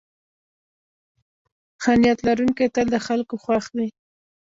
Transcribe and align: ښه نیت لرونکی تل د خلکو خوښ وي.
ښه 1.81 1.93
نیت 2.01 2.19
لرونکی 2.27 2.67
تل 2.75 2.87
د 2.91 2.97
خلکو 3.07 3.35
خوښ 3.43 3.65
وي. 3.75 3.87